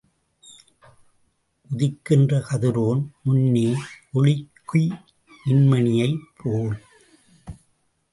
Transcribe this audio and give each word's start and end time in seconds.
உதிக்கின்ற 1.69 2.39
கதிரோன் 2.47 3.01
முன்னே 3.23 3.67
ஒளிக்குய் 4.13 4.89
மின்மினியைப் 5.45 6.25
போல். 6.37 6.75